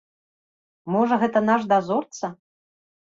[0.95, 2.25] Можа, гэта наш дазорца?